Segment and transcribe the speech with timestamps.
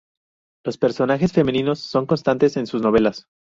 [0.65, 3.27] Los personajes femeninos son constantes en sus novelas.